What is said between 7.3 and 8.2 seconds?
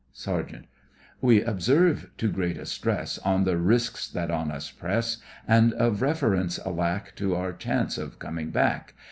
our chance of